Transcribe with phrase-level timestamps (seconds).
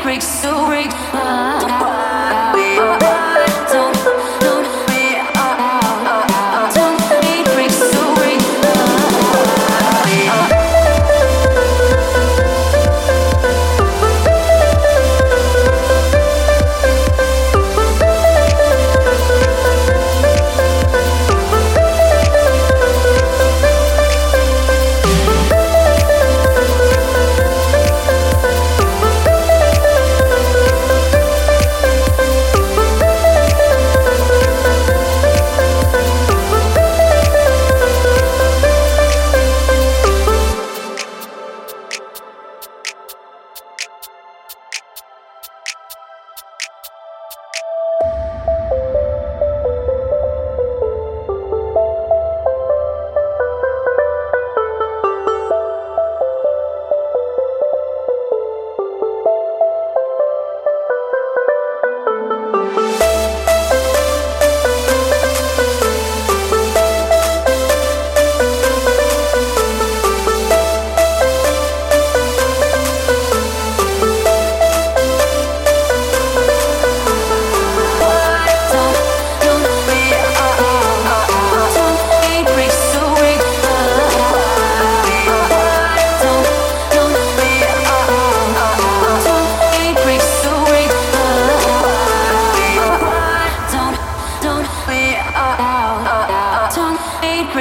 [0.00, 0.94] breaks so breaks.
[1.12, 1.61] Ah.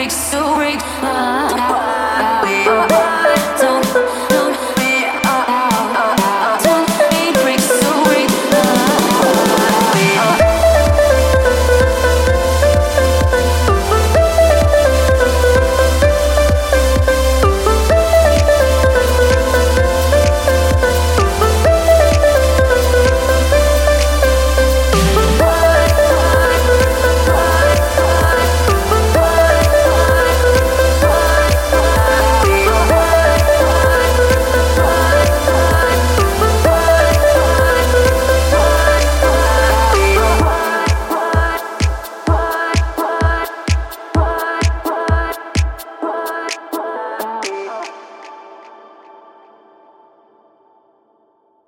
[0.10, 0.80] so break.